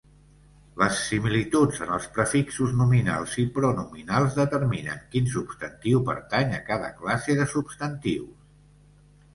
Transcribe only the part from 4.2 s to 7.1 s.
determinen quin substantiu pertany a cada